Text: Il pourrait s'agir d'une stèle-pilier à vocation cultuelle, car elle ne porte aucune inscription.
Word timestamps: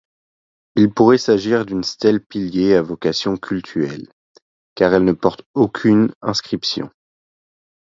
Il 0.75 0.91
pourrait 0.91 1.19
s'agir 1.19 1.63
d'une 1.63 1.83
stèle-pilier 1.83 2.73
à 2.73 2.81
vocation 2.81 3.37
cultuelle, 3.37 4.07
car 4.73 4.95
elle 4.95 5.05
ne 5.05 5.13
porte 5.13 5.43
aucune 5.53 6.11
inscription. 6.23 6.89